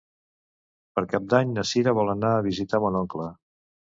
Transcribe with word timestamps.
Per 0.97 1.01
Cap 1.11 1.27
d'Any 1.33 1.51
na 1.57 1.65
Cira 1.73 1.95
vol 1.99 2.11
anar 2.15 2.33
a 2.37 2.41
visitar 2.47 2.83
mon 2.87 3.01
oncle. 3.05 3.29